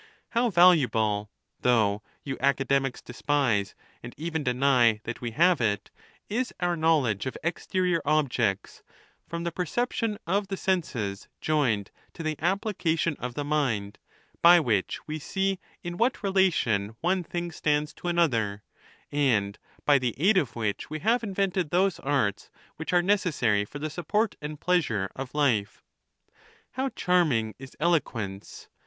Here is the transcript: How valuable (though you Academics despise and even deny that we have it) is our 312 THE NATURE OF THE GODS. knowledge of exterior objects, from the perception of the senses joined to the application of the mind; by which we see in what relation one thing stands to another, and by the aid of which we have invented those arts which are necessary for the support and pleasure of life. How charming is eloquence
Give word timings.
How 0.29 0.49
valuable 0.49 1.29
(though 1.59 2.01
you 2.23 2.35
Academics 2.39 3.03
despise 3.03 3.75
and 4.01 4.15
even 4.17 4.43
deny 4.43 4.99
that 5.03 5.21
we 5.21 5.29
have 5.29 5.61
it) 5.61 5.91
is 6.27 6.51
our 6.59 6.73
312 6.73 6.73
THE 6.73 6.73
NATURE 6.73 6.73
OF 6.73 6.73
THE 6.73 6.79
GODS. 6.79 6.81
knowledge 6.81 7.25
of 7.27 7.37
exterior 7.47 8.01
objects, 8.03 8.83
from 9.27 9.43
the 9.43 9.51
perception 9.51 10.17
of 10.25 10.47
the 10.47 10.57
senses 10.57 11.27
joined 11.39 11.91
to 12.13 12.23
the 12.23 12.35
application 12.39 13.15
of 13.19 13.35
the 13.35 13.43
mind; 13.43 13.99
by 14.41 14.59
which 14.59 14.99
we 15.07 15.19
see 15.19 15.59
in 15.83 15.97
what 15.97 16.23
relation 16.23 16.95
one 17.01 17.23
thing 17.23 17.51
stands 17.51 17.93
to 17.93 18.07
another, 18.07 18.63
and 19.11 19.59
by 19.85 19.99
the 19.99 20.15
aid 20.19 20.35
of 20.35 20.55
which 20.55 20.89
we 20.89 20.97
have 21.01 21.21
invented 21.23 21.69
those 21.69 21.99
arts 21.99 22.49
which 22.75 22.91
are 22.91 23.03
necessary 23.03 23.63
for 23.65 23.77
the 23.77 23.91
support 23.91 24.35
and 24.41 24.59
pleasure 24.59 25.11
of 25.15 25.35
life. 25.35 25.83
How 26.71 26.89
charming 26.89 27.53
is 27.59 27.77
eloquence 27.79 28.67